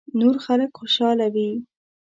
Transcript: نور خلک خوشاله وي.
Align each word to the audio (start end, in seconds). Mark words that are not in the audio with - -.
نور 0.19 0.35
خلک 0.45 0.69
خوشاله 0.79 1.27
وي. 1.33 1.49